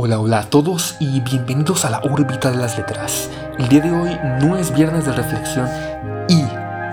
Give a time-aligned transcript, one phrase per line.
[0.00, 3.28] Hola, hola a todos y bienvenidos a la órbita de las letras.
[3.58, 5.68] El día de hoy no es viernes de reflexión
[6.28, 6.44] y,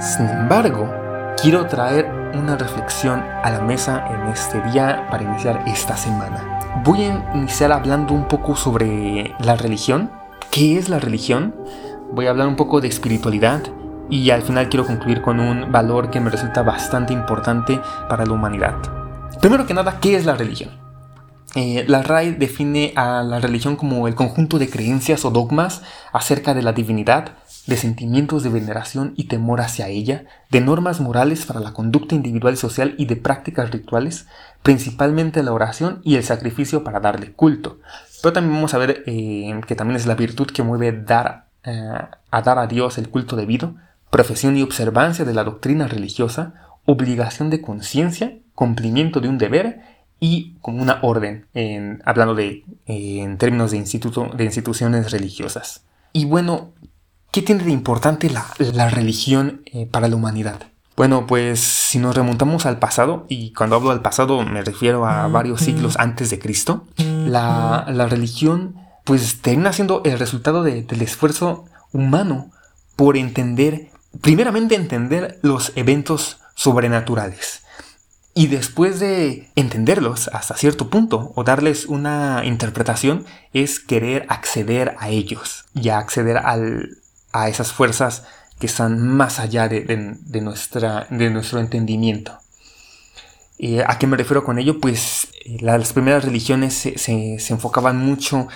[0.01, 0.91] sin embargo,
[1.39, 6.59] quiero traer una reflexión a la mesa en este día para iniciar esta semana.
[6.83, 10.09] Voy a iniciar hablando un poco sobre la religión.
[10.49, 11.53] ¿Qué es la religión?
[12.11, 13.61] Voy a hablar un poco de espiritualidad
[14.09, 17.79] y al final quiero concluir con un valor que me resulta bastante importante
[18.09, 18.73] para la humanidad.
[19.41, 20.84] Primero que nada, ¿qué es la religión?
[21.55, 26.53] Eh, la RAI define a la religión como el conjunto de creencias o dogmas acerca
[26.53, 31.61] de la divinidad, de sentimientos de veneración y temor hacia ella, de normas morales para
[31.61, 34.27] la conducta individual y social y de prácticas rituales,
[34.63, 37.79] principalmente la oración y el sacrificio para darle culto.
[38.21, 41.99] Pero también vamos a ver eh, que también es la virtud que mueve dar, eh,
[42.31, 43.75] a dar a Dios el culto debido,
[44.09, 46.53] profesión y observancia de la doctrina religiosa,
[46.85, 53.37] obligación de conciencia, cumplimiento de un deber y como una orden, en, hablando de, en
[53.37, 55.83] términos de, instituto, de instituciones religiosas.
[56.13, 56.71] Y bueno,
[57.31, 60.59] ¿qué tiene de importante la, la religión eh, para la humanidad?
[60.95, 65.27] Bueno, pues si nos remontamos al pasado, y cuando hablo del pasado me refiero a
[65.27, 71.01] varios siglos antes de Cristo, la, la religión pues termina siendo el resultado de, del
[71.01, 72.49] esfuerzo humano
[72.95, 73.89] por entender,
[74.21, 77.64] primeramente entender los eventos sobrenaturales.
[78.37, 85.07] Y después de entenderlos hasta cierto punto o darles una interpretación, es querer acceder a
[85.07, 88.25] ellos y acceder a esas fuerzas
[88.59, 92.37] que están más allá de, nuestra, de nuestro entendimiento.
[93.57, 94.81] Eh, ¿A qué me refiero con ello?
[94.81, 98.49] Pues eh, las primeras religiones se, se enfocaban mucho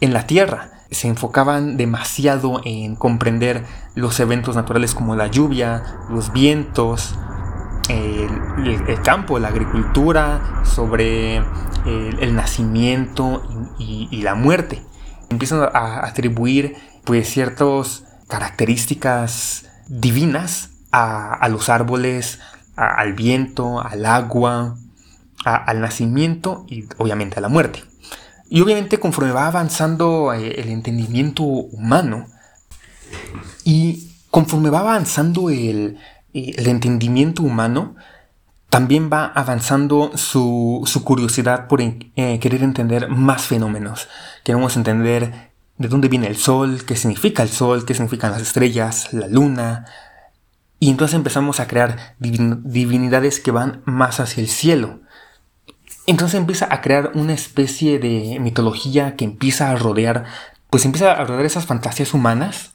[0.00, 3.64] en la tierra, se enfocaban demasiado en comprender
[3.94, 7.14] los eventos naturales como la lluvia, los vientos,
[7.90, 11.36] el, campo, la agricultura, sobre
[11.86, 13.42] el, nacimiento
[13.78, 14.82] y, la muerte.
[15.28, 22.40] Empiezan a atribuir pues ciertas características divinas a, los árboles,
[22.76, 24.76] al viento, al agua,
[25.44, 27.84] al nacimiento y obviamente a la muerte.
[28.48, 32.26] Y obviamente conforme va avanzando eh, el entendimiento humano
[33.64, 35.98] y conforme va avanzando el,
[36.34, 37.96] el entendimiento humano,
[38.70, 44.08] también va avanzando su, curiosidad por eh, querer entender más fenómenos.
[44.44, 49.12] Queremos entender de dónde viene el sol, qué significa el sol, qué significan las estrellas,
[49.12, 49.86] la luna.
[50.78, 55.00] Y entonces empezamos a crear divinidades que van más hacia el cielo.
[56.06, 60.24] Entonces empieza a crear una especie de mitología que empieza a rodear,
[60.70, 62.74] pues empieza a rodear esas fantasías humanas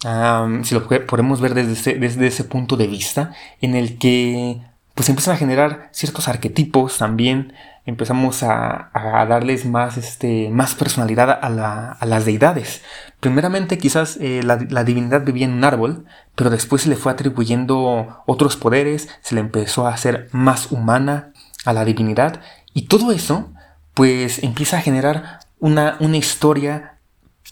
[0.00, 4.60] si lo podemos ver desde ese, desde ese punto de vista, en el que
[4.94, 7.52] pues empiezan a generar ciertos arquetipos también,
[7.84, 8.90] empezamos a,
[9.28, 12.82] darles más, este, más personalidad a, las deidades.
[13.20, 17.12] Primeramente quizás eh, la, la, divinidad vivía en un árbol, pero después se le fue
[17.12, 21.32] atribuyendo otros poderes, se le empezó a hacer más humana
[21.64, 22.40] a la divinidad,
[22.72, 23.52] y todo eso
[23.94, 26.98] pues empieza a generar una, una historia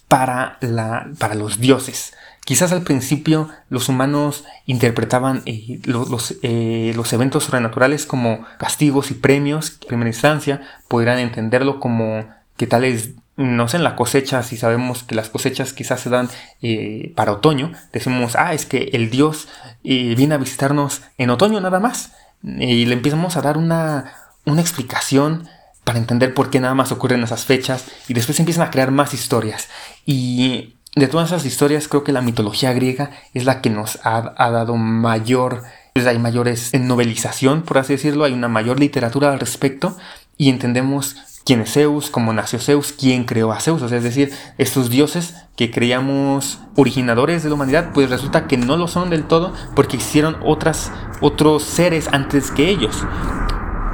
[0.08, 2.14] para, la, para los dioses.
[2.44, 9.14] Quizás al principio los humanos interpretaban eh, los, eh, los, eventos sobrenaturales como castigos y
[9.14, 9.78] premios.
[9.82, 12.26] En primera instancia podrían entenderlo como
[12.56, 16.28] que tales, no sé, en la cosecha, si sabemos que las cosechas quizás se dan
[16.62, 19.48] eh, para otoño, decimos, ah, es que el dios
[19.84, 22.12] viene a visitarnos en otoño nada más.
[22.42, 24.14] Y le empezamos a dar una,
[24.46, 25.48] una explicación
[25.84, 29.14] para entender por qué nada más ocurren esas fechas y después empiezan a crear más
[29.14, 29.68] historias.
[30.06, 34.34] Y de todas esas historias, creo que la mitología griega es la que nos ha,
[34.50, 35.62] dado mayor,
[35.94, 39.96] pues hay mayores en novelización, por así decirlo, hay una mayor literatura al respecto
[40.36, 41.16] y entendemos
[41.46, 45.70] quién es Zeus, cómo nació Zeus, quién creó a Zeus, es decir, estos dioses que
[45.70, 50.36] creíamos originadores de la humanidad, pues resulta que no lo son del todo porque hicieron
[50.44, 50.92] otras,
[51.22, 53.02] otros seres antes que ellos.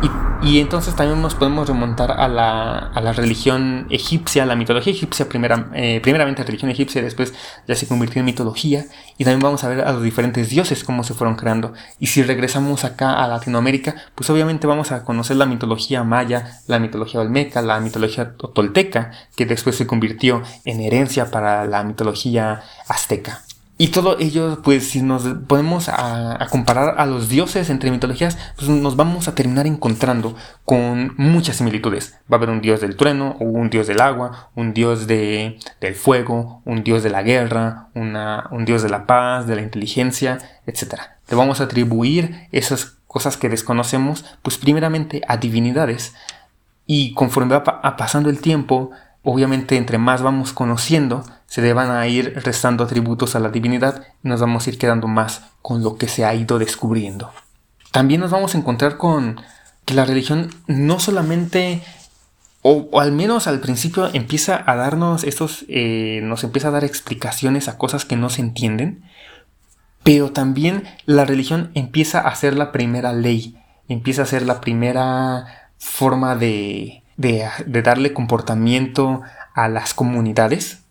[0.02, 0.27] Y
[0.60, 5.68] entonces también nos podemos remontar a la, a la religión egipcia, la mitología egipcia, primera,
[5.74, 7.34] eh, primeramente religión egipcia, después
[7.66, 8.86] ya se convirtió en mitología,
[9.16, 11.72] y también vamos a ver a los diferentes dioses, cómo se fueron creando.
[11.98, 16.78] Y si regresamos acá a Latinoamérica, pues obviamente vamos a conocer la mitología maya, la
[16.78, 23.42] mitología olmeca, la mitología tolteca, que después se convirtió en herencia para la mitología azteca.
[23.80, 28.68] Y todo ello, pues si nos ponemos a, comparar a los dioses entre mitologías, pues
[28.68, 30.34] nos vamos a terminar encontrando
[30.64, 32.18] con muchas similitudes.
[32.30, 35.94] Va a haber un dios del trueno, un dios del agua, un dios de, del
[35.94, 40.38] fuego, un dios de la guerra, una, un dios de la paz, de la inteligencia,
[40.66, 40.94] etc.
[41.28, 46.16] Le vamos a atribuir esas cosas que desconocemos, pues primeramente a divinidades.
[46.84, 48.90] Y conforme va pasando el tiempo,
[49.30, 54.06] obviamente entre más vamos conociendo, se le van a ir restando atributos a la divinidad
[54.24, 57.30] y nos vamos a ir quedando más con lo que se ha ido descubriendo.
[57.92, 59.38] También nos vamos a encontrar con
[59.84, 61.82] que la religión no solamente,
[62.62, 67.68] o, al menos al principio empieza a darnos estos, eh, nos empieza a dar explicaciones
[67.68, 69.04] a cosas que no se entienden,
[70.04, 73.58] pero también la religión empieza a ser la primera ley,
[73.88, 79.20] empieza a ser la primera forma de, de, darle comportamiento
[79.54, 80.84] a las comunidades.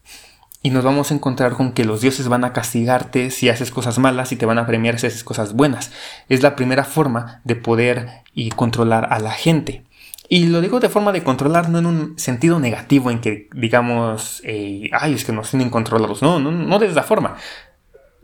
[0.62, 3.98] Y nos vamos a encontrar con que los dioses van a castigarte si haces cosas
[4.00, 5.92] malas y te van a premiar si haces cosas buenas.
[6.30, 9.84] Es la primera forma de poder y controlar a la gente.
[10.30, 14.42] Y lo digo de forma de controlar, no en un sentido negativo, en que digamos,
[14.44, 16.22] eh, ay, es que nos tienen controlados.
[16.22, 17.38] No, no, no de esa forma.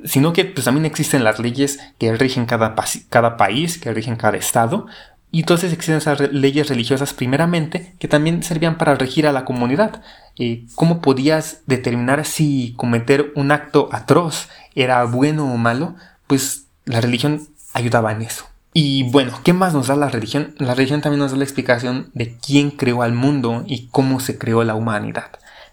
[0.04, 2.76] Sino que pues, también existen las leyes que rigen cada,
[3.08, 4.88] cada país, que rigen cada estado,
[5.34, 10.04] y entonces existen esas leyes religiosas primeramente que también servían para regir a la comunidad.
[10.38, 15.96] Eh, ¿Cómo podías determinar si cometer un acto atroz era bueno o malo?
[16.28, 18.46] Pues la religión ayudaba en eso.
[18.76, 20.54] Y bueno, ¿qué más nos da la religión?
[20.60, 24.38] La religión también nos da la explicación de quién creó al mundo y cómo se
[24.38, 25.32] creó la humanidad.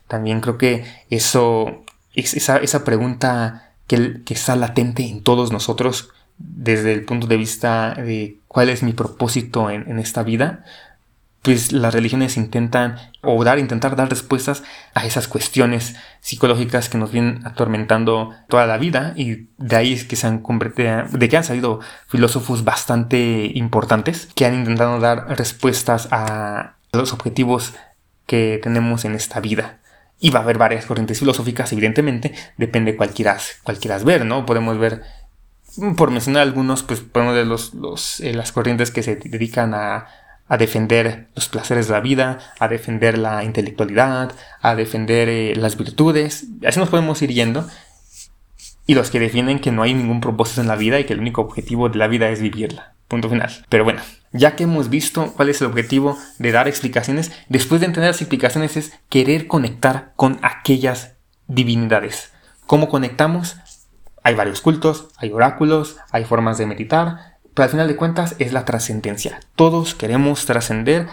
[0.09, 1.85] También creo que eso,
[2.15, 6.09] esa, esa pregunta que, que está latente en todos nosotros,
[6.41, 10.65] desde el punto de vista de cuál es mi propósito en, esta vida,
[11.43, 14.63] pues las religiones intentan o intentar dar respuestas
[14.95, 20.05] a esas cuestiones psicológicas que nos vienen atormentando toda la vida y de ahí es
[20.05, 25.39] que se han convertido, de que han salido filósofos bastante importantes que han intentado dar
[25.39, 27.75] respuestas a los objetivos
[28.27, 29.79] que tenemos en esta vida.
[30.23, 34.45] Y va a haber varias corrientes filosóficas, evidentemente, depende quieras, cuál quieras ver, ¿no?
[34.45, 35.03] Podemos ver
[35.97, 40.07] por mencionar algunos, pues podemos ver los, eh, las corrientes que se dedican a,
[40.59, 46.47] defender los placeres de la vida, a defender la intelectualidad, a defender eh, las virtudes.
[46.67, 47.69] Así nos podemos ir yendo.
[48.85, 51.21] Y los que defienden que no hay ningún propósito en la vida y que el
[51.21, 52.95] único objetivo de la vida es vivirla.
[53.07, 53.65] Punto final.
[53.69, 54.01] Pero bueno,
[54.33, 58.21] ya que hemos visto cuál es el objetivo de dar explicaciones, después de entender las
[58.21, 61.13] explicaciones es querer conectar con aquellas
[61.47, 62.33] divinidades.
[62.67, 63.57] ¿Cómo conectamos?
[64.23, 68.53] Hay varios cultos, hay oráculos, hay formas de meditar, pero al final de cuentas es
[68.53, 69.41] la trascendencia.
[69.57, 71.09] Todos queremos trascender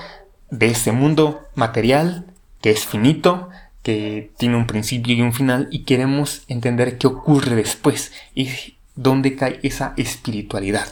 [0.50, 2.26] de este mundo material
[2.62, 3.50] que es finito,
[3.84, 8.50] que tiene un principio y un final y queremos entender qué ocurre después y
[8.96, 10.88] dónde cae esa espiritualidad.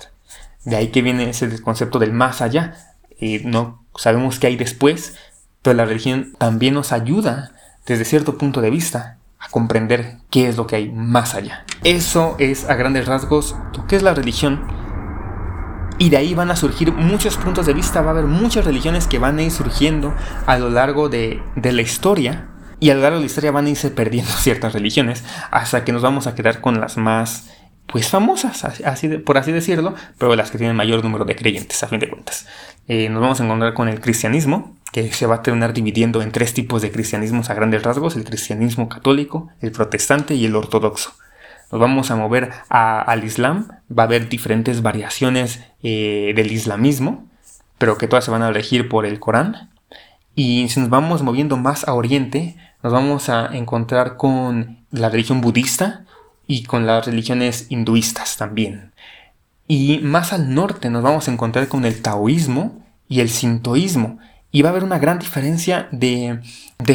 [0.64, 2.94] De ahí que viene ese concepto del más allá.
[3.20, 5.16] y no sabemos qué hay después,
[5.62, 7.54] pero la religión también nos ayuda
[7.86, 9.18] desde cierto punto de vista
[9.52, 11.66] comprender qué es lo que hay más allá.
[11.84, 14.68] Eso es a grandes rasgos lo que es la religión.
[15.98, 19.08] Y de ahí van a surgir muchos puntos de vista, va a haber muchas religiones
[19.08, 20.14] que van a ir surgiendo
[20.46, 22.50] a lo largo de, la historia.
[22.80, 25.94] Y a lo largo de la historia van a irse perdiendo ciertas religiones hasta que
[25.94, 27.52] nos vamos a quedar con las más
[27.88, 31.88] pues famosas, así por así decirlo, pero las que tienen mayor número de creyentes, a
[31.88, 32.48] fin de cuentas.
[32.88, 36.32] Eh, nos vamos a encontrar con el cristianismo, que se va a terminar dividiendo en
[36.32, 41.12] tres tipos de cristianismos a grandes rasgos, el cristianismo católico, el protestante y el ortodoxo.
[41.70, 47.28] Nos vamos a mover al Islam, va a haber diferentes variaciones eh, del islamismo,
[47.78, 49.70] pero que todas se van a elegir por el Corán.
[50.34, 55.42] Y si nos vamos moviendo más a Oriente, nos vamos a encontrar con la religión
[55.42, 56.06] budista
[56.48, 58.94] y con las religiones hinduistas también.
[59.68, 64.20] Y más al norte nos vamos a encontrar con el taoísmo y el sintoísmo,
[64.56, 66.40] y va a haber una gran diferencia de,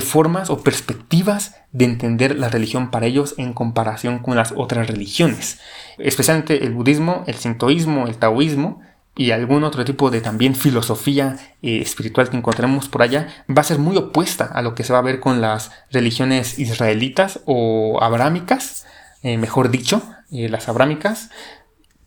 [0.01, 5.61] formas o perspectivas de entender la religión para ellos en comparación con las otras religiones.
[5.99, 8.81] Especialmente el budismo, el sintoísmo, el taoísmo
[9.15, 13.65] y algún otro tipo de también filosofía eh, espiritual que encontremos por allá va a
[13.65, 17.99] ser muy opuesta a lo que se va a ver con las religiones israelitas o
[18.01, 18.87] abrámicas,
[19.23, 20.03] eh, mejor dicho,
[20.33, 21.29] eh, las abrámicas,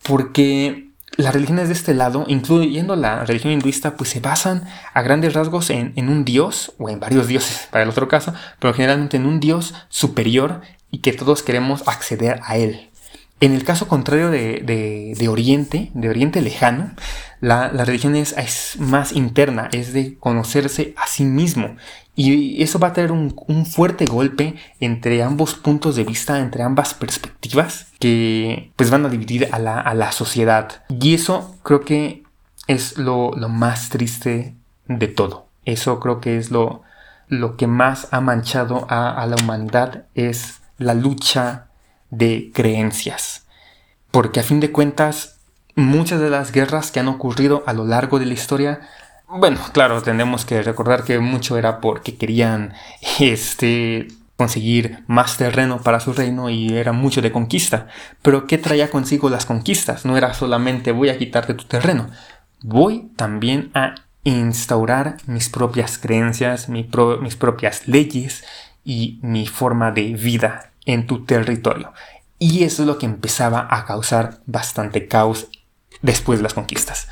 [0.01, 5.33] porque las religiones de este lado, incluyendo la religión hinduista, pues se basan a grandes
[5.33, 9.25] rasgos en, un dios, o en varios dioses para el otro caso, pero generalmente en
[9.25, 12.89] un dios superior y que todos queremos acceder a él.
[13.39, 16.93] En el caso contrario de, Oriente, de Oriente lejano,
[17.41, 21.75] la, religión es, más interna, es de conocerse a sí mismo.
[22.15, 23.33] Y eso va a tener un,
[23.65, 29.49] fuerte golpe entre ambos puntos de vista, entre ambas perspectivas, que pues van a dividir
[29.51, 30.83] a la, sociedad.
[30.89, 32.23] Y eso creo que
[32.67, 34.55] es lo, más triste
[34.87, 35.47] de todo.
[35.65, 36.83] Eso creo que es lo,
[37.27, 41.67] lo que más ha manchado a, a la humanidad, es la lucha
[42.11, 43.47] de creencias.
[44.11, 45.39] Porque a fin de cuentas,
[45.75, 48.81] muchas de las guerras que han ocurrido a lo largo de la historia
[49.35, 52.73] Bueno, claro, tenemos que recordar que mucho era porque querían
[53.19, 57.87] este conseguir más terreno para su reino y era mucho de conquista.
[58.21, 60.05] Pero ¿qué traía consigo las conquistas?
[60.05, 62.11] No era solamente voy a quitarte tu terreno,
[62.61, 66.85] voy también a instaurar mis propias creencias, mis
[67.35, 68.43] propias leyes
[68.85, 71.91] y mi forma de vida en tu territorio.
[72.37, 75.47] Y eso es lo que empezaba a causar bastante caos
[76.03, 77.07] después de las conquistas.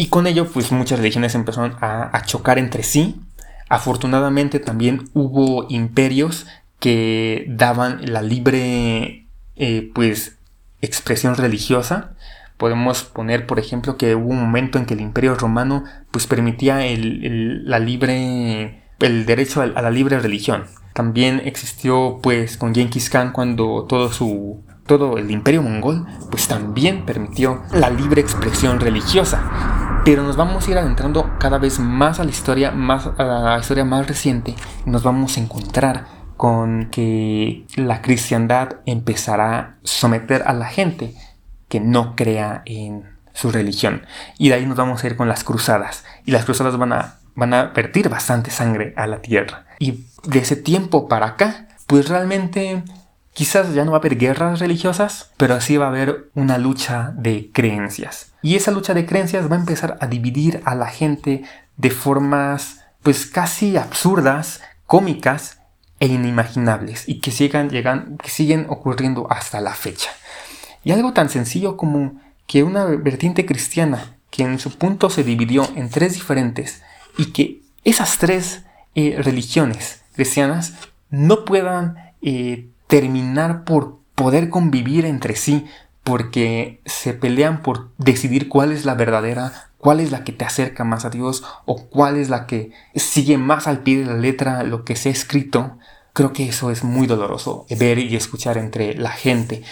[0.00, 3.20] Y con ello, pues muchas religiones empezaron a, chocar entre sí.
[3.68, 6.46] Afortunadamente también hubo imperios
[6.78, 9.26] que daban la libre,
[9.56, 10.38] eh, pues,
[10.80, 12.14] expresión religiosa
[12.60, 16.84] Podemos poner, por ejemplo, que hubo un momento en que el Imperio Romano pues permitía
[16.84, 20.64] el, la libre, el derecho a, la libre religión.
[20.92, 27.06] También existió pues con Genghis Khan cuando todo su todo el Imperio mongol pues también
[27.06, 29.79] permitió la libre expresión religiosa.
[30.04, 33.58] Pero nos vamos a ir adentrando cada vez más a la historia, más a la
[33.58, 34.54] historia más reciente
[34.86, 36.06] nos vamos a encontrar
[36.38, 41.14] con que la cristiandad empezará a someter a la gente
[41.68, 43.04] que no crea en
[43.34, 44.06] su religión.
[44.38, 46.02] Y de ahí nos vamos a ir con las cruzadas.
[46.24, 49.66] Y las cruzadas van a, van a vertir bastante sangre a la tierra.
[49.78, 52.82] Y de ese tiempo para acá, pues realmente
[53.40, 57.14] quizás ya no va a haber guerras religiosas, pero así va a haber una lucha
[57.16, 58.34] de creencias.
[58.42, 61.44] Y esa lucha de creencias va a empezar a dividir a la gente
[61.78, 65.56] de formas pues casi absurdas, cómicas
[66.00, 70.10] e inimaginables y que sigan, llegan, que siguen ocurriendo hasta la fecha.
[70.84, 75.66] Y algo tan sencillo como que una vertiente cristiana que en su punto se dividió
[75.76, 76.82] en tres diferentes
[77.16, 80.74] y que esas tres eh, religiones cristianas
[81.08, 85.64] no puedan eh, terminar por poder convivir entre sí
[86.04, 90.84] porque se pelean por decidir cuál es la verdadera, cuál es la que te acerca
[90.84, 94.62] más a Dios o cuál es la que sigue más al pie de la letra
[94.64, 95.78] lo que se ha escrito.
[96.12, 99.62] Creo que eso es muy doloroso ver y escuchar entre la gente.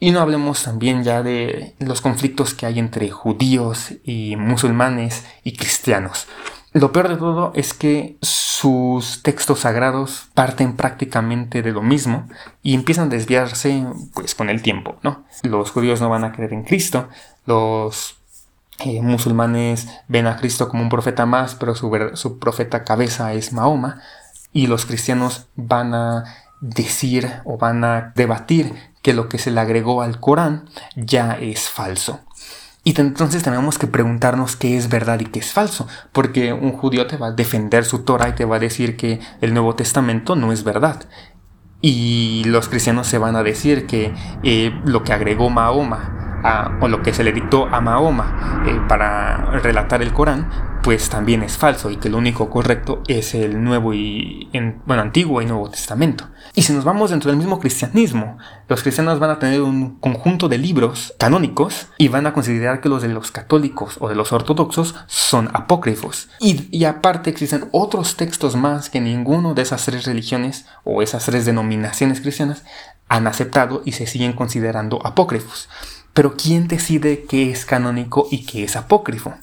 [0.00, 5.56] Y no hablemos también ya de los conflictos que hay entre judíos y musulmanes y
[5.56, 6.26] cristianos.
[6.72, 12.28] Lo peor de todo es que sus textos sagrados parten prácticamente de lo mismo
[12.62, 15.24] y empiezan a desviarse pues con el tiempo, ¿no?
[15.42, 17.08] Los judíos no van a creer en Cristo,
[17.44, 18.16] los
[18.78, 23.52] eh, musulmanes ven a Cristo como un profeta más, pero su, su profeta cabeza es
[23.52, 24.00] Mahoma,
[24.52, 26.24] y los cristianos van a
[26.60, 31.68] decir o van a debatir que lo que se le agregó al Corán ya es
[31.68, 32.20] falso.
[32.84, 37.06] Y entonces tenemos que preguntarnos qué es verdad y qué es falso, porque un judío
[37.06, 40.34] te va a defender su Torah y te va a decir que el Nuevo Testamento
[40.34, 41.04] no es verdad.
[41.80, 44.12] Y los cristianos se van a decir que
[44.42, 46.21] eh, lo que agregó Mahoma
[46.80, 50.48] o lo que se le dictó a Mahoma eh, para relatar el Corán,
[50.82, 54.50] pues también es falso y que lo único correcto es el Nuevo y
[54.84, 56.28] bueno, Antiguo y Nuevo Testamento.
[56.54, 58.36] Y si nos vamos dentro del mismo cristianismo,
[58.68, 62.88] los cristianos van a tener un conjunto de libros canónicos y van a considerar que
[62.88, 66.28] los de los católicos o de los ortodoxos son apócrifos.
[66.40, 71.24] Y, y aparte existen otros textos más que ninguno de esas tres religiones o esas
[71.24, 72.64] tres denominaciones cristianas
[73.08, 75.68] han aceptado y se siguen considerando apócrifos.
[76.14, 79.34] Pero ¿quién decide qué es canónico y qué es apócrifo?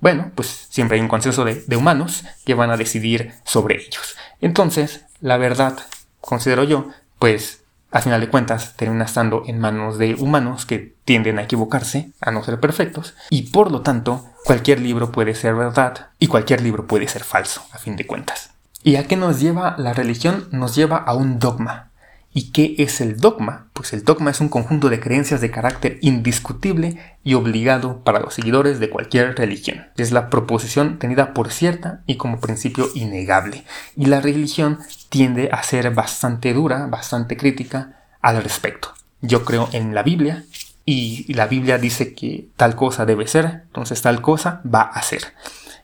[0.00, 4.16] Bueno, pues siempre hay un consenso de, humanos que van a decidir sobre ellos.
[4.40, 5.78] Entonces, la verdad,
[6.20, 6.88] considero yo,
[7.18, 12.12] pues a final de cuentas termina estando en manos de humanos que tienden a equivocarse,
[12.20, 16.60] a no ser perfectos, y por lo tanto cualquier libro puede ser verdad y cualquier
[16.60, 18.50] libro puede ser falso, a fin de cuentas.
[18.82, 20.48] ¿Y a qué nos lleva la religión?
[20.52, 21.90] Nos lleva a un dogma,
[22.32, 23.68] ¿Y qué es el dogma?
[23.72, 28.34] Pues el dogma es un conjunto de creencias de carácter indiscutible y obligado para los
[28.34, 29.86] seguidores de cualquier religión.
[29.96, 33.64] Es la proposición tenida por cierta y como principio innegable.
[33.96, 38.92] Y la religión tiende a ser bastante dura, bastante crítica al respecto.
[39.20, 40.44] Yo creo en la Biblia
[40.84, 45.22] y la Biblia dice que tal cosa debe ser, entonces tal cosa va a ser.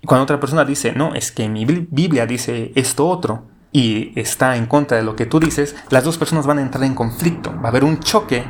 [0.02, 4.56] Y cuando otra persona dice, no, es que mi Biblia dice esto otro, y está
[4.56, 7.52] en contra de lo que tú dices, las dos personas van a entrar en conflicto.
[7.56, 8.44] Va a haber un choque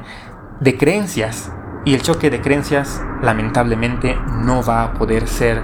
[0.60, 1.50] de creencias
[1.86, 5.62] y el choque de creencias lamentablemente no va a poder ser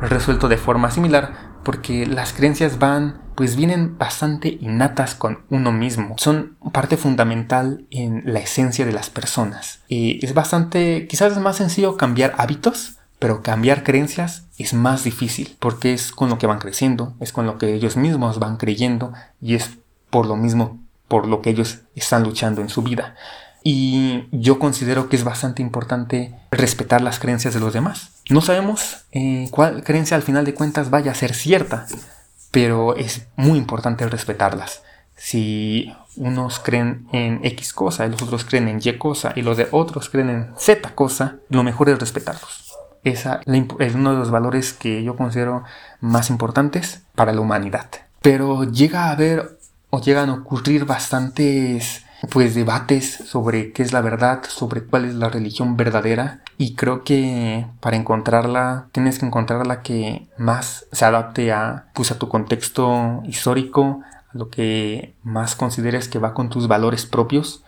[0.00, 6.14] resuelto de forma similar porque las creencias van pues vienen bastante innatas con uno mismo.
[6.16, 9.80] Son parte fundamental en la esencia de las personas.
[9.88, 15.56] Y es bastante, quizás es más sencillo cambiar hábitos, pero cambiar creencias es más difícil
[15.60, 19.12] porque es con lo que van creciendo, es con lo que ellos mismos van creyendo
[19.40, 19.70] y es
[20.10, 23.14] por lo mismo por lo que ellos están luchando en su vida.
[23.62, 28.08] y yo considero que es bastante importante respetar las creencias de los demás.
[28.28, 31.86] No sabemos eh, cuál creencia al final de cuentas vaya a ser cierta,
[32.50, 34.82] pero es muy importante respetarlas.
[35.14, 39.68] Si unos creen en X cosa los otros creen en Y cosa y los de
[39.70, 42.71] otros creen en Z cosa, lo mejor es respetarlos.
[43.04, 45.64] Esa es uno de los valores que yo considero
[46.00, 47.88] más importantes para la humanidad.
[48.20, 49.58] Pero llega a haber
[49.90, 55.14] o llegan a ocurrir bastantes pues debates sobre qué es la verdad, sobre cuál es
[55.14, 61.04] la religión verdadera y creo que para encontrarla tienes que encontrar la que más se
[61.04, 66.48] adapte a pues a tu contexto histórico, a lo que más consideres que va con
[66.48, 67.64] tus valores propios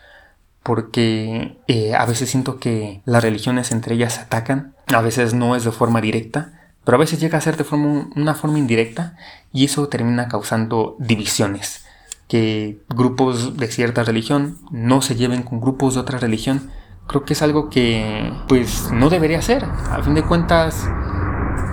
[0.63, 5.65] porque eh, a veces siento que las religiones entre ellas atacan, a veces no es
[5.65, 6.53] de forma directa,
[6.85, 9.17] pero a veces llega a ser de forma, una forma indirecta
[9.53, 11.85] y eso termina causando divisiones
[12.29, 16.71] que grupos de cierta religión no se lleven con grupos de otra religión,
[17.07, 19.65] creo que es algo que pues no debería ser.
[19.65, 20.89] A fin de cuentas,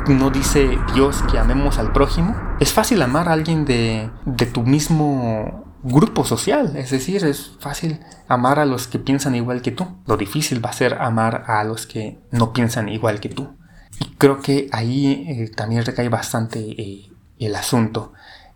[0.08, 2.36] no dice Dios que amemos al prójimo.
[2.60, 8.00] Es fácil amar a alguien de, de tu mismo grupo social, es decir, es fácil
[8.27, 9.88] amar a los que piensan igual que tú.
[10.05, 13.55] Lo difícil va a ser amar a los que no piensan igual que tú.
[14.00, 18.13] Y creo que ahí eh, también recae bastante eh, el asunto.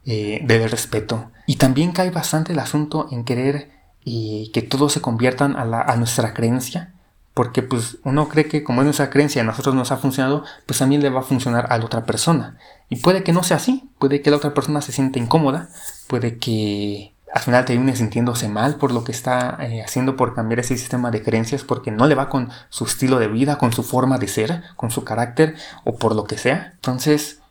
[0.07, 1.31] Eh, del respeto.
[1.47, 3.71] Y también cae bastante el asunto en querer
[4.05, 6.93] que todos se conviertan a, nuestra creencia,
[7.33, 10.77] porque pues uno cree que como es nuestra creencia a nosotros nos ha funcionado, pues
[10.77, 12.59] también le va a funcionar a la otra persona.
[12.87, 15.69] Y puede que no sea así, puede que la otra persona se sienta incómoda,
[16.05, 20.61] puede que al final termine sintiéndose mal por lo que está eh, haciendo por cambiar
[20.61, 23.83] ese sistema de creencias porque no le va con su estilo de vida, con su
[23.83, 26.71] forma de ser, con su carácter o por lo que sea.
[26.75, 27.41] Entonces,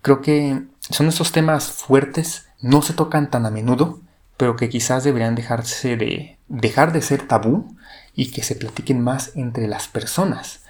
[0.00, 4.00] creo que son esos temas fuertes, no se tocan tan a menudo,
[4.38, 7.76] pero que quizás deberían dejarse de dejar de ser tabú
[8.14, 10.62] y que se platiquen más entre las personas.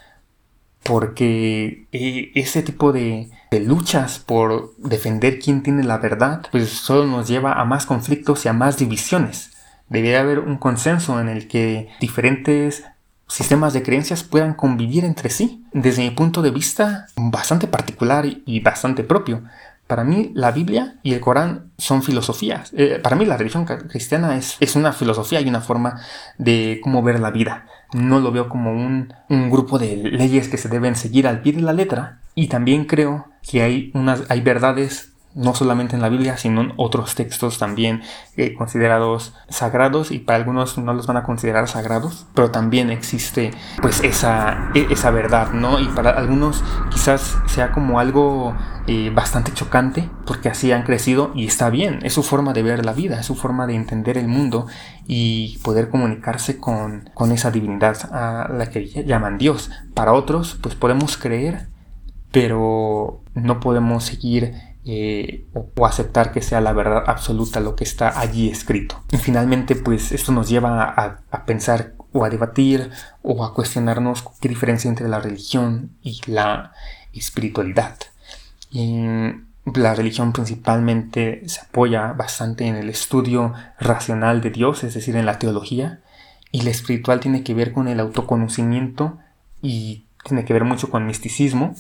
[0.83, 7.07] Porque eh, ese tipo de, de, luchas por defender quién tiene la verdad, pues solo
[7.07, 9.53] nos lleva a más conflictos y a más divisiones.
[9.89, 12.85] Debería haber un consenso en el que diferentes
[13.29, 15.65] sistemas de creencias puedan convivir entre sí.
[15.73, 19.43] Desde mi punto de vista, bastante particular y bastante propio.
[19.87, 22.73] Para mí la Biblia y el Corán son filosofías.
[22.75, 26.01] Eh, para mí la religión cristiana es, es, una filosofía y una forma
[26.39, 27.67] de cómo ver la vida.
[27.93, 31.53] No lo veo como un, un, grupo de leyes que se deben seguir al pie
[31.53, 32.21] de la letra.
[32.35, 36.73] Y también creo que hay, unas, hay verdades no solamente en la Biblia, sino en
[36.77, 38.03] otros textos también
[38.37, 43.51] eh, considerados sagrados y para algunos no los van a considerar sagrados, pero también existe
[43.83, 45.81] pues esa, e, esa verdad, ¿no?
[45.81, 48.55] Y para algunos quizás sea como algo
[48.87, 52.85] eh, bastante chocante porque así han crecido y está bien, es su forma de ver
[52.85, 54.67] la vida, es su forma de entender el mundo
[55.07, 59.71] y poder comunicarse con, con esa divinidad a la que llaman Dios.
[59.95, 61.74] Para otros pues podemos creer,
[62.35, 68.19] pero no podemos seguir eh, o, aceptar que sea la verdad absoluta lo que está
[68.19, 69.01] allí escrito.
[69.13, 72.91] Y finalmente, pues esto nos lleva a, pensar o a debatir
[73.23, 76.73] o a cuestionarnos qué diferencia entre la religión y la
[77.13, 77.97] espiritualidad.
[78.73, 85.27] la religión principalmente se apoya bastante en el estudio racional de Dios, es decir, en
[85.27, 86.01] la teología,
[86.51, 89.19] y la espiritual tiene que ver con el autoconocimiento
[89.63, 91.75] y tiene que ver mucho con misticismo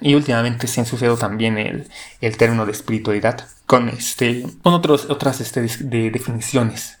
[0.00, 1.88] y últimamente se ha ensuciado también el,
[2.20, 6.98] el término de espiritualidad con, este, con otros, otras este, de definiciones.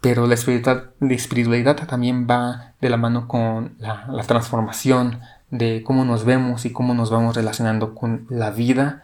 [0.00, 5.20] Pero la espiritualidad, la espiritualidad también va de la mano con la, la transformación
[5.50, 9.02] de cómo nos vemos y cómo nos vamos relacionando con la vida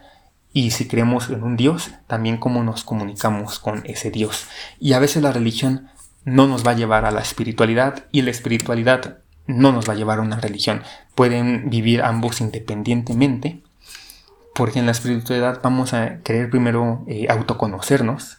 [0.53, 4.47] y si creemos en un Dios, también cómo nos comunicamos con ese Dios.
[4.79, 5.88] Y a veces la religión
[6.25, 9.96] no nos va a llevar a la espiritualidad y la espiritualidad no nos va a
[9.96, 10.83] llevar a una religión.
[11.14, 13.61] Pueden vivir ambos independientemente,
[14.54, 18.38] porque en la espiritualidad vamos a querer primero eh, autoconocernos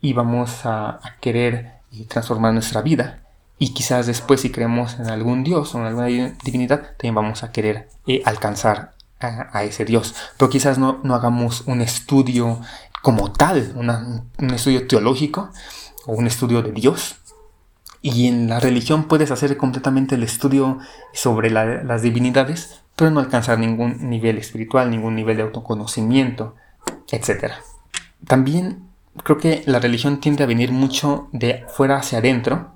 [0.00, 3.20] y vamos a, querer eh, transformar nuestra vida.
[3.58, 7.52] Y quizás después si creemos en algún Dios o en alguna divinidad, también vamos a
[7.52, 10.14] querer eh, alcanzar a, ese Dios.
[10.36, 12.60] Pero quizás no, no, hagamos un estudio
[13.00, 15.50] como tal, un estudio teológico
[16.06, 17.16] o un estudio de Dios,
[18.04, 20.78] y en la religión puedes hacer completamente el estudio
[21.14, 26.54] sobre las divinidades, pero no alcanzar ningún nivel espiritual, ningún nivel de autoconocimiento,
[27.10, 27.52] etc.
[28.26, 28.88] También
[29.22, 32.72] creo que la religión tiende a venir mucho de fuera hacia adentro.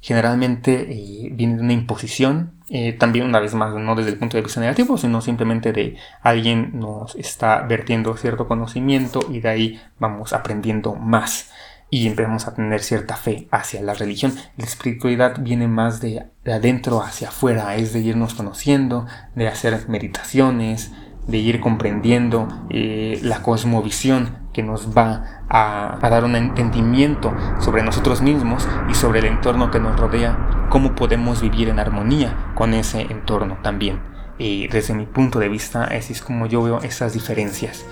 [0.00, 4.38] Generalmente eh, viene de una imposición, eh, también una vez más no desde el punto
[4.38, 9.80] de vista negativo, sino simplemente de alguien nos está vertiendo cierto conocimiento y de ahí
[9.98, 11.50] vamos aprendiendo más.
[11.90, 14.32] Y empezamos a tener cierta fe hacia la religión.
[14.56, 20.92] La espiritualidad viene más de, adentro hacia afuera, es de irnos conociendo, de hacer meditaciones,
[21.26, 28.22] de ir comprendiendo eh, la cosmovisión que nos va a, dar un entendimiento sobre nosotros
[28.22, 33.02] mismos y sobre el entorno que nos rodea, cómo podemos vivir en armonía con ese
[33.02, 34.00] entorno también.
[34.38, 37.84] Y desde mi punto de vista, así es como yo veo esas diferencias.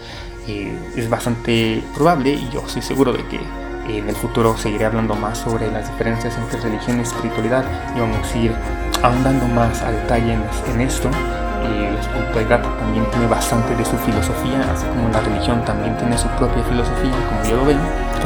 [0.48, 3.38] es bastante probable y yo estoy seguro de que
[3.96, 7.64] en el futuro seguiré hablando más sobre las diferencias entre religión y espiritualidad
[7.96, 8.54] y vamos a ir
[9.02, 11.08] ahondando más a detalle en, esto.
[11.64, 16.16] Y la espiritualidad también tiene bastante de su filosofía, así como la religión también tiene
[16.18, 17.80] su propia filosofía, como yo lo veo.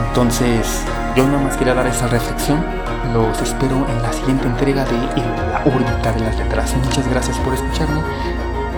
[0.08, 0.84] Entonces,
[1.16, 2.64] yo nada más quería dar esa reflexión.
[3.12, 4.96] Los espero en la siguiente entrega de
[5.52, 6.74] La órbita de las letras.
[6.84, 8.00] Muchas gracias por escucharme.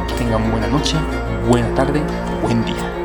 [0.08, 0.96] Que tengan buena noche,
[1.48, 2.02] buena tarde,
[2.42, 3.03] buen día.